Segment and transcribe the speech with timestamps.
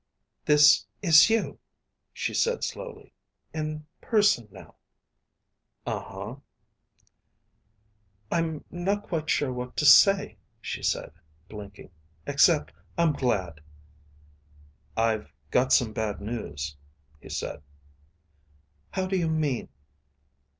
[0.45, 1.59] "This is you,"
[2.11, 3.13] she said slowly.
[3.53, 4.73] "In person now."
[5.85, 6.35] "Uh huh."
[8.31, 11.11] "I'm not quite sure what to say," she said,
[11.49, 11.91] blinking.
[12.25, 13.61] "Except I'm glad."
[14.97, 16.75] "I've got some bad news,"
[17.19, 17.61] he said.
[18.93, 19.69] "How do you mean?"